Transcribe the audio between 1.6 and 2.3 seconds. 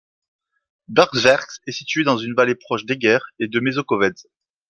est situé dans